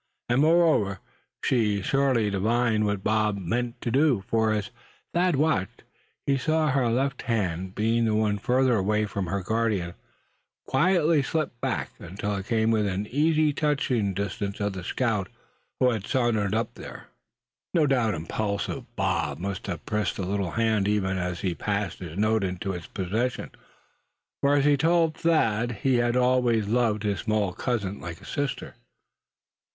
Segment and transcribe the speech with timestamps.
[0.29, 0.97] And moreover,
[1.43, 4.71] she surely divined what Bob meant to do; for as
[5.13, 5.83] Thad watched,
[6.25, 9.93] he saw her left hand, being the one further away from her guardian,
[10.65, 15.29] quietly slip back, until it came within easy touching distance of the scout
[15.79, 17.09] who had sauntered up there.
[17.75, 22.17] No doubt impulsive Bob must have pressed that little hand even as he passed his
[22.17, 23.51] note into its possession;
[24.41, 28.73] for as he told Thad, he had always loved his small cousin like a sister.